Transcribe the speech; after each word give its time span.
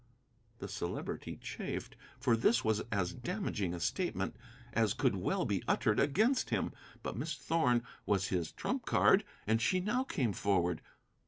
The 0.57 0.67
Celebrity 0.67 1.37
chafed, 1.39 1.95
for 2.19 2.35
this 2.35 2.65
was 2.65 2.81
as 2.91 3.13
damaging 3.13 3.75
a 3.75 3.79
statement 3.79 4.35
as 4.73 4.95
could 4.95 5.15
well 5.15 5.45
be 5.45 5.63
uttered 5.67 5.99
against 5.99 6.49
him. 6.49 6.71
But 7.03 7.17
Miss 7.17 7.35
Thorn 7.35 7.83
was 8.07 8.29
his 8.29 8.51
trump 8.51 8.87
card, 8.87 9.23
and 9.45 9.61
she 9.61 9.79
now 9.79 10.03
came 10.03 10.33
forward. 10.33 10.81